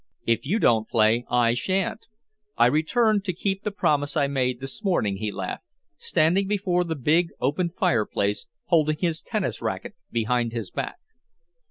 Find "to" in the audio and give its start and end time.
3.25-3.33